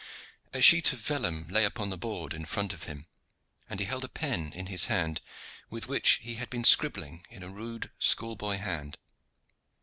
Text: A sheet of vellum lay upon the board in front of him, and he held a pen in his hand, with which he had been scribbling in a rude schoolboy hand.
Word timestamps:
A 0.51 0.63
sheet 0.63 0.91
of 0.93 0.99
vellum 0.99 1.47
lay 1.49 1.63
upon 1.63 1.91
the 1.91 1.95
board 1.97 2.33
in 2.33 2.47
front 2.47 2.73
of 2.73 2.85
him, 2.85 3.05
and 3.69 3.79
he 3.79 3.85
held 3.85 4.03
a 4.03 4.07
pen 4.09 4.51
in 4.51 4.65
his 4.65 4.85
hand, 4.85 5.21
with 5.69 5.87
which 5.87 6.13
he 6.23 6.37
had 6.37 6.49
been 6.49 6.63
scribbling 6.63 7.23
in 7.29 7.43
a 7.43 7.49
rude 7.49 7.91
schoolboy 7.99 8.57
hand. 8.57 8.97